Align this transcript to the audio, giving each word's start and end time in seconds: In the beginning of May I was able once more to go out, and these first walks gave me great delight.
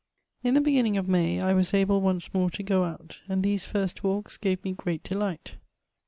In 0.43 0.55
the 0.55 0.61
beginning 0.61 0.97
of 0.97 1.07
May 1.07 1.39
I 1.41 1.53
was 1.53 1.75
able 1.75 2.01
once 2.01 2.33
more 2.33 2.49
to 2.49 2.63
go 2.63 2.85
out, 2.85 3.21
and 3.29 3.43
these 3.43 3.65
first 3.65 4.03
walks 4.03 4.35
gave 4.35 4.63
me 4.63 4.73
great 4.73 5.03
delight. 5.03 5.57